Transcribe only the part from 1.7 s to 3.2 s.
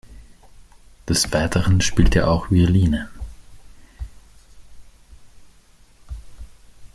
spielt er auch Violine.